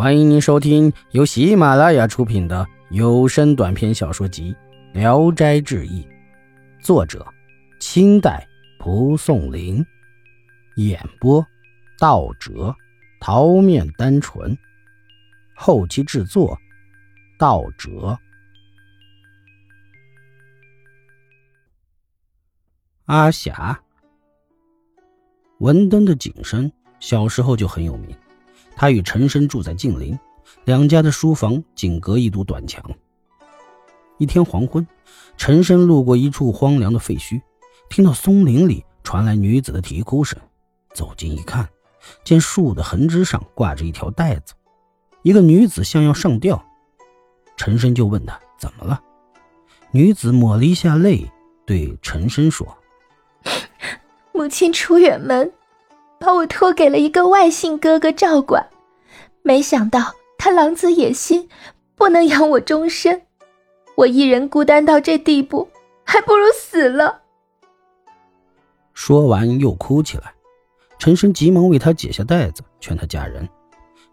[0.00, 4.56] 欢迎您收听由喜马拉雅出品的有声短篇小说集
[4.98, 6.02] 《聊斋志异》，
[6.82, 7.22] 作者：
[7.80, 8.48] 清代
[8.78, 9.84] 蒲松龄，
[10.76, 11.46] 演播：
[11.98, 12.74] 道哲、
[13.20, 14.56] 桃面单纯，
[15.54, 16.58] 后期制作：
[17.38, 18.18] 道哲。
[23.04, 23.78] 阿霞，
[25.58, 28.16] 文登的景深，小时候就很有名。
[28.80, 30.18] 他与陈深住在近邻，
[30.64, 32.82] 两家的书房仅隔一堵短墙。
[34.16, 34.86] 一天黄昏，
[35.36, 37.42] 陈深路过一处荒凉的废墟，
[37.90, 40.40] 听到松林里传来女子的啼哭声，
[40.94, 41.68] 走近一看，
[42.24, 44.54] 见树的横枝上挂着一条带子，
[45.24, 46.64] 一个女子像要上吊。
[47.58, 48.98] 陈深就问她怎么了，
[49.90, 51.30] 女子抹了一下泪，
[51.66, 52.78] 对陈深说
[54.32, 55.52] ：“母亲出远门。”
[56.20, 58.68] 把我托给了一个外姓哥哥照管，
[59.40, 61.48] 没想到他狼子野心，
[61.96, 63.22] 不能养我终身。
[63.96, 65.66] 我一人孤单到这地步，
[66.04, 67.22] 还不如死了。
[68.92, 70.34] 说完又哭起来。
[70.98, 73.48] 陈深急忙为他解下带子，劝他嫁人。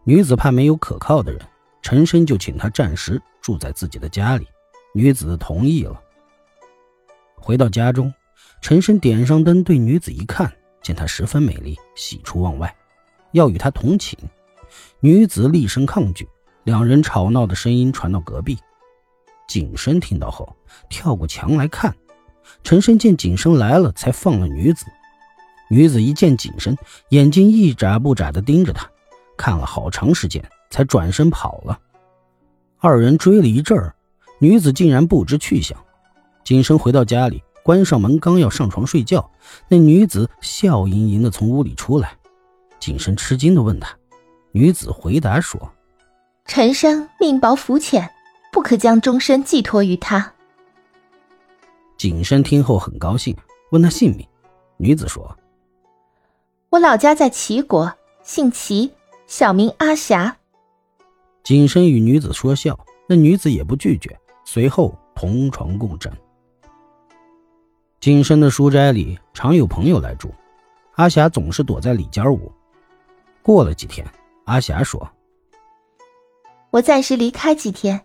[0.06, 1.42] 女子怕没有可靠的人，
[1.82, 4.48] 陈深就请她暂时住在自己的家里。
[4.94, 6.02] 女子同意了。
[7.36, 8.14] 回到家中，
[8.62, 10.50] 陈深点上灯，对女子一看。
[10.88, 12.74] 见她十分美丽，喜出望外，
[13.34, 14.18] 要与她同寝。
[15.02, 16.26] 女子厉声抗拒，
[16.64, 18.58] 两人吵闹的声音传到隔壁。
[19.50, 20.56] 景深听到后，
[20.88, 21.94] 跳过墙来看。
[22.64, 24.86] 陈深见景深来了，才放了女子。
[25.70, 26.78] 女子一见景深，
[27.10, 28.90] 眼睛一眨不眨地盯着他，
[29.38, 31.78] 看了好长时间，才转身跑了。
[32.80, 33.94] 二人追了一阵儿，
[34.40, 35.78] 女子竟然不知去向。
[36.46, 37.44] 景深回到家里。
[37.68, 39.30] 关上门，刚要上床睡觉，
[39.68, 42.16] 那女子笑盈盈的从屋里出来。
[42.80, 43.94] 景深吃惊的问她，
[44.54, 45.74] 女子回答说
[46.48, 48.10] ：“陈生命薄福浅，
[48.54, 50.34] 不可将终身寄托于他。”
[51.98, 53.36] 景深听后很高兴，
[53.72, 54.26] 问他姓名。
[54.78, 55.38] 女子说
[56.72, 58.94] ：“我老家在齐国，姓齐，
[59.26, 60.38] 小名阿霞。”
[61.44, 62.80] 景深与女子说笑，
[63.10, 66.10] 那女子也不拒绝，随后同床共枕。
[68.00, 70.34] 景深的书斋里常有朋友来住，
[70.94, 72.52] 阿霞总是躲在里间屋。
[73.42, 74.06] 过了几天，
[74.46, 75.10] 阿霞说
[76.70, 78.00] ：“我暂时离开几天，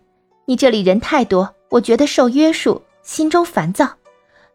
[0.45, 3.87] 你这里人太多，我觉得受约束，心中烦躁。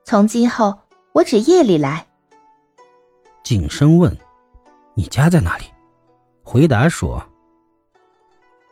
[0.05, 0.77] 从今后，
[1.13, 2.05] 我只夜里来。”
[3.45, 4.15] 景深问
[4.95, 5.65] ：“你家在哪里？”
[6.43, 7.25] 回答说：“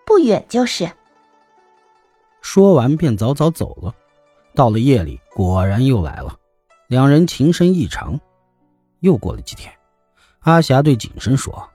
[0.05, 0.91] 不远就是。”
[2.43, 3.94] 说完便早早走了。
[4.55, 6.37] 到了夜里，果然又来了。
[6.88, 8.20] 两人情深意长，
[9.00, 9.72] 又过了几天，
[10.41, 11.69] 阿霞对景深说：“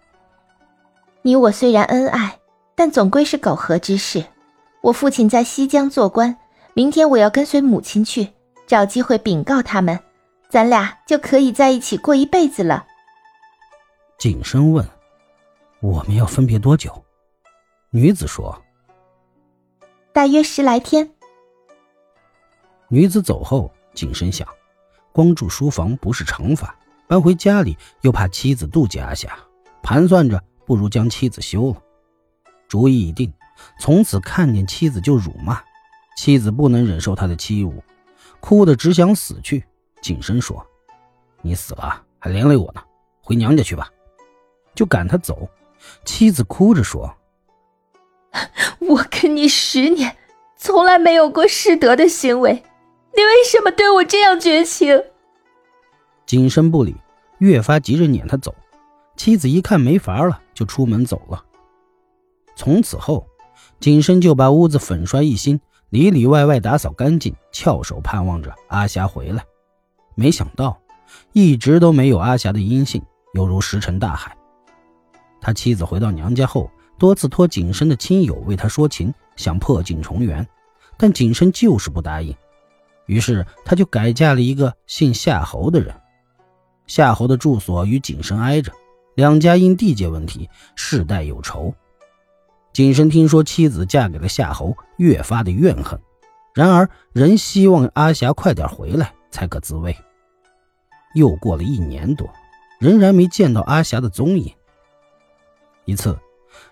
[1.22, 2.39] 你我虽然恩爱，
[2.75, 4.23] 但总归是苟合之事。
[4.81, 6.38] 我父亲在西江做官，
[6.73, 8.29] 明天我要跟随母亲去，
[8.66, 10.00] 找机会禀告他们，
[10.50, 12.85] 咱俩就可以在一起过一辈子了。”
[14.17, 14.88] 景深问
[15.81, 17.03] ：“我们要分别多久？”
[17.91, 18.57] 女子说
[20.13, 21.11] ：“大约十来天。”
[22.88, 24.47] 女子走后，景深想。
[25.11, 26.75] 光住书房不是惩罚，
[27.07, 29.38] 搬回家里又怕妻子妒忌阿霞，
[29.83, 31.81] 盘算着不如将妻子休了。
[32.67, 33.33] 主意已定，
[33.79, 35.61] 从此看见妻子就辱骂，
[36.16, 37.73] 妻子不能忍受他的欺侮，
[38.39, 39.66] 哭得只想死去。
[40.01, 40.66] 景深说
[41.44, 42.81] ：“你死了还连累我呢，
[43.21, 43.89] 回娘家去吧。”
[44.73, 45.50] 就赶他走。
[46.05, 47.13] 妻子哭着说
[48.79, 50.16] ：“我跟你十年，
[50.55, 52.63] 从来没有过失德的行为。”
[53.16, 55.03] 你为什么对我这样绝情？
[56.25, 56.95] 景深不理，
[57.39, 58.55] 越发急着撵他走。
[59.17, 61.44] 妻子一看没法了，就出门走了。
[62.55, 63.27] 从此后，
[63.79, 69.44] 景深就把屋子粉刷一新，里里外外打扫干净，翘首盼望着阿霞回来。
[70.16, 70.79] 没想到，
[71.33, 73.01] 一直都没有阿霞的音信，
[73.33, 74.35] 犹如石沉大海。
[75.41, 80.47] 他妻子回到娘家后，多次托景深的亲友为他说情，想破镜重圆，
[80.97, 82.36] 但景深就是不答应。
[83.12, 85.94] 于是，他就改嫁了一个姓夏侯的人。
[86.88, 88.72] 夏侯的住所与景深挨着，
[89.16, 91.75] 两家因地界问题世代有仇。
[92.72, 96.00] 景深听说妻子嫁给了夏侯，越发的怨恨。
[96.54, 99.94] 然而，仍希望阿霞快点回来才可自慰。
[101.13, 102.30] 又过了一年多，
[102.80, 104.54] 仍然没见到阿霞的踪影。
[105.84, 106.18] 一次，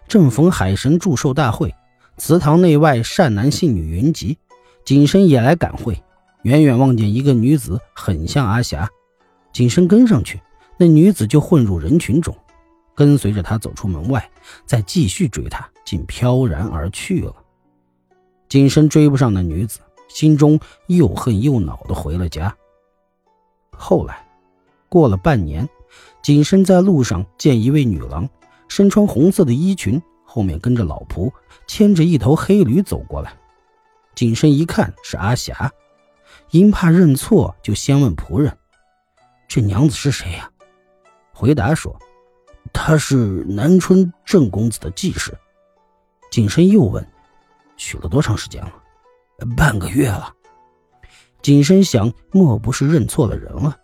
[0.07, 1.75] 正逢海神祝寿大会，
[2.15, 4.37] 祠堂内外善男信女云集，
[4.85, 6.01] 景深也来赶会。
[6.43, 8.89] 远远望见一个女子，很像阿霞，
[9.51, 10.41] 景深跟上去，
[10.77, 12.35] 那女子就混入人群中。
[12.95, 14.29] 跟随着他走出门外，
[14.65, 17.33] 再继续追他，竟飘然而去了。
[18.49, 22.53] 景深追不上那女子，心中又恨又恼的回了家。
[23.71, 24.27] 后来，
[24.89, 25.67] 过了半年，
[26.21, 28.27] 景深在路上见一位女郎，
[28.67, 31.31] 身穿红色的衣裙，后面跟着老仆，
[31.67, 33.33] 牵着一头黑驴走过来。
[34.13, 35.71] 景深一看是阿霞，
[36.51, 38.57] 因怕认错，就先问仆人
[39.47, 40.49] ：“这娘子是谁呀？”
[41.31, 41.95] 回答说
[42.73, 45.37] ：“她是南春郑公子的继室。”
[46.31, 47.07] 景深又问
[47.77, 48.73] ：“娶了多长时间了
[49.55, 50.33] ？”“半个月了。”
[51.41, 53.77] 景深想，莫不是认错了人了？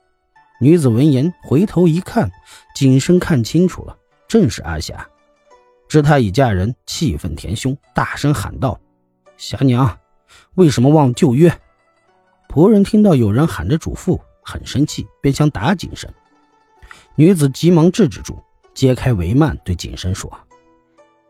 [0.59, 2.31] 女子闻言回头一看，
[2.75, 3.97] 景深看清楚了，
[4.27, 5.07] 正是阿霞。
[5.87, 8.79] 知她已嫁人，气愤填胸，大声喊道
[9.37, 9.97] ：“霞娘，
[10.55, 11.55] 为什么忘旧约？”
[12.55, 16.09] 仆人听到有人喊着主妇，很生气，便想打景深。
[17.15, 18.41] 女子急忙制止住，
[18.73, 20.31] 揭开帷幔，对景深说：“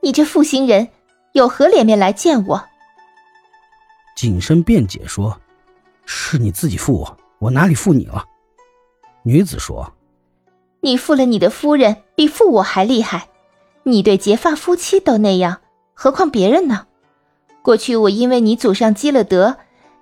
[0.01, 0.87] 你这负心人，
[1.31, 2.63] 有何脸面来见我？”
[4.15, 5.35] 景深辩解说。
[6.05, 8.23] 是你自己负我，我哪里负你了？
[9.23, 9.91] 女子说
[10.81, 13.29] ：“你负了你的夫人，比负我还厉害。
[13.81, 15.61] 你对结发夫妻都那样，
[15.95, 16.85] 何况别人呢？
[17.63, 19.57] 过去我因为你祖上积了德，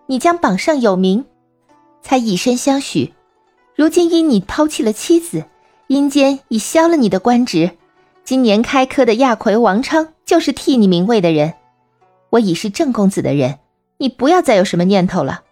[0.07, 1.25] 你将榜上有名，
[2.01, 3.13] 才以身相许。
[3.75, 5.45] 如今因你抛弃了妻子，
[5.88, 7.71] 阴间已削了你的官职。
[8.23, 11.53] 今年开科的亚魁王昌就是替你名位的人。
[12.29, 13.59] 我已是郑公子的人，
[13.97, 15.44] 你不要再有什么念头了。”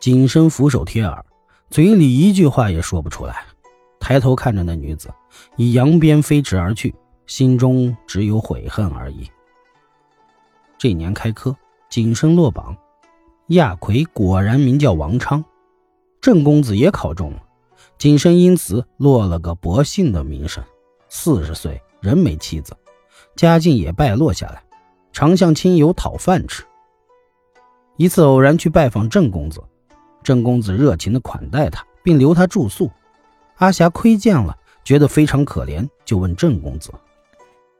[0.00, 1.24] 景深俯首贴耳，
[1.70, 3.44] 嘴里一句话也说不出来，
[3.98, 5.08] 抬头看着那女子，
[5.56, 6.94] 以扬鞭飞驰而去，
[7.26, 9.30] 心中只有悔恨而已。
[10.76, 11.56] 这年开科，
[11.88, 12.76] 景深落榜，
[13.48, 15.44] 亚魁果然名叫王昌，
[16.20, 17.42] 郑公子也考中了，
[17.98, 20.64] 景深因此落了个薄幸的名声。
[21.10, 22.74] 四十岁仍没妻子，
[23.36, 24.62] 家境也败落下来，
[25.12, 26.64] 常向亲友讨饭吃。
[27.98, 29.62] 一次偶然去拜访郑公子。
[30.22, 32.90] 郑公子热情地款待他，并留他住宿。
[33.56, 36.90] 阿霞窥见了，觉得非常可怜，就问郑公子：“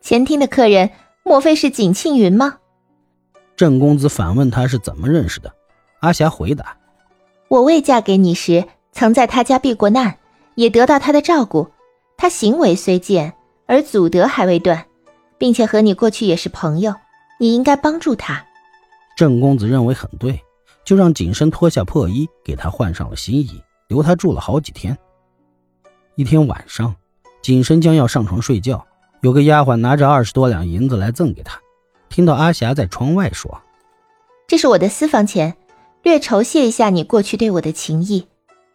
[0.03, 0.91] 前厅的客人，
[1.23, 2.59] 莫非是景庆云吗？”
[3.57, 5.53] 郑公子反问他是怎么认识的。
[6.01, 6.77] 阿霞回答
[7.49, 10.19] ：“我未嫁给你时，曾在他家避过难，
[10.55, 11.71] 也得到他的照顾。
[12.17, 13.35] 他行为虽贱，
[13.67, 14.87] 而祖德还未断，
[15.39, 16.95] 并且和你过去也是朋友，
[17.39, 18.45] 你应该帮助他。”
[19.17, 20.41] 郑公子认为很对。
[20.85, 23.59] 就让景深脱下破衣，给他换上了新衣，
[23.89, 24.95] 留他住了好几天。
[26.15, 26.95] 一天晚上，
[27.41, 28.87] 景深将要上床睡觉，
[29.23, 31.59] 有个丫鬟拿着二十多两银子来赠给他。
[32.15, 33.61] 听到阿霞在窗外说
[34.47, 35.57] ：“这是我的私房钱，
[36.05, 38.29] 略酬谢一下你过去对我的情谊，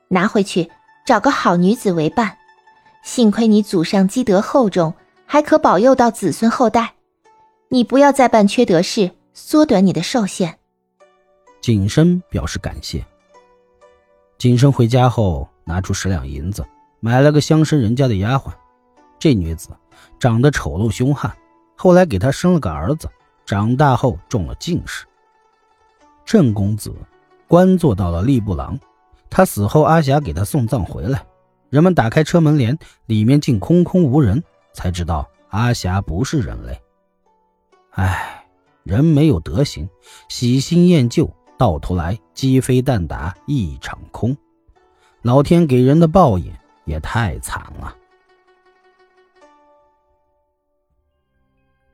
[0.10, 0.70] 拿回去
[1.06, 2.38] 找个好女子为伴。
[3.02, 4.94] 幸亏你祖上积德厚重，
[5.26, 6.96] 还可保佑到子孙后代。
[7.70, 10.60] 你不要再办缺德事，缩短你的寿限。”
[11.64, 13.06] 景深表示感谢。
[14.38, 16.66] 景深回家后，拿出十两银子，
[17.00, 18.52] 买了个乡绅人家的丫鬟。
[19.18, 19.70] 这女子
[20.20, 21.34] 长得丑陋凶悍，
[21.78, 23.08] 后来给他生了个儿子，
[23.50, 25.08] 长大后中了进士。
[26.24, 26.94] 郑公子
[27.48, 28.80] 官做到了吏部郎。
[29.28, 31.26] 他死后，阿霞给他送葬回来，
[31.72, 36.80] 人们打开车门帘，里面竟空空无人，才知道阿霞不是人类。
[37.94, 38.46] 唉，
[38.84, 39.90] 人没有德行，
[40.28, 41.28] 喜新厌旧。
[41.58, 44.38] 到头来鸡飞蛋打一场空，
[45.24, 46.54] 老天给人的报应
[46.86, 47.96] 也太惨了。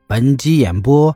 [0.06, 1.15] 本集演播